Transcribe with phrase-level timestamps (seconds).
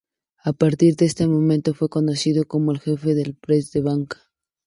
[0.43, 4.31] A partir de este momento fue conocido como el "jefe del press de banca".